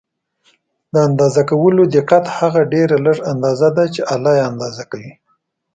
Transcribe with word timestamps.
د 0.93 0.95
اندازه 1.07 1.41
کولو 1.49 1.83
دقت 1.95 2.23
هغه 2.37 2.61
ډېره 2.73 2.95
لږه 3.05 3.23
اندازه 3.33 3.69
ده 3.77 3.85
چې 3.93 4.01
آله 4.15 4.31
یې 4.37 4.43
اندازه 4.51 4.83
کوي. 4.91 5.11